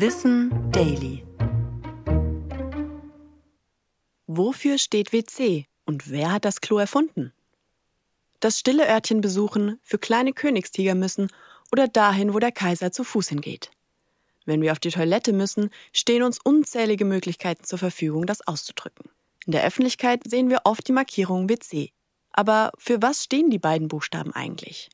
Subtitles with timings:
[0.00, 1.26] Wissen Daily.
[4.28, 7.32] Wofür steht WC und wer hat das Klo erfunden?
[8.38, 11.32] Das stille Örtchen besuchen, für kleine Königstiger müssen
[11.72, 13.72] oder dahin, wo der Kaiser zu Fuß hingeht.
[14.44, 19.10] Wenn wir auf die Toilette müssen, stehen uns unzählige Möglichkeiten zur Verfügung, das auszudrücken.
[19.46, 21.90] In der Öffentlichkeit sehen wir oft die Markierung WC.
[22.30, 24.90] Aber für was stehen die beiden Buchstaben eigentlich?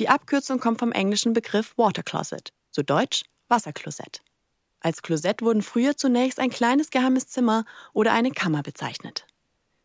[0.00, 4.20] Die Abkürzung kommt vom englischen Begriff Water Closet, zu Deutsch Wasserklosett.
[4.82, 9.26] Als Klosett wurden früher zunächst ein kleines geheimes Zimmer oder eine Kammer bezeichnet.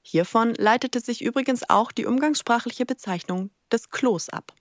[0.02, 4.54] Hiervon leitete sich übrigens auch die umgangssprachliche Bezeichnung des Klos ab.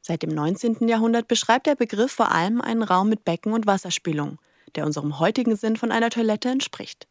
[0.00, 0.88] Seit dem 19.
[0.88, 4.38] Jahrhundert beschreibt der Begriff vor allem einen Raum mit Becken und Wasserspülung,
[4.74, 7.06] der unserem heutigen Sinn von einer Toilette entspricht.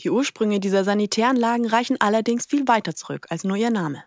[0.00, 4.04] Die Ursprünge dieser Sanitäranlagen reichen allerdings viel weiter zurück als nur ihr Name.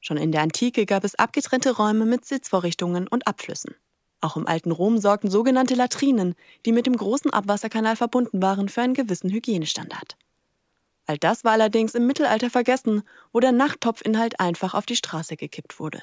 [0.00, 3.74] Schon in der Antike gab es abgetrennte Räume mit Sitzvorrichtungen und Abflüssen.
[4.22, 8.80] Auch im alten Rom sorgten sogenannte Latrinen, die mit dem großen Abwasserkanal verbunden waren, für
[8.80, 10.16] einen gewissen Hygienestandard.
[11.06, 15.80] All das war allerdings im Mittelalter vergessen, wo der Nachttopfinhalt einfach auf die Straße gekippt
[15.80, 16.00] wurde.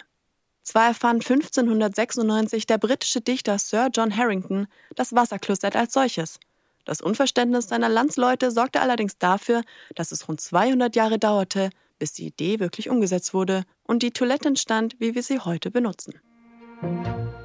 [0.64, 6.40] Zwar erfand 1596 der britische Dichter Sir John Harrington das Wasserklosett als solches.
[6.84, 9.64] Das Unverständnis seiner Landsleute sorgte allerdings dafür,
[9.96, 14.50] dass es rund 200 Jahre dauerte, bis die Idee wirklich umgesetzt wurde und die Toilette
[14.50, 16.20] entstand, wie wir sie heute benutzen.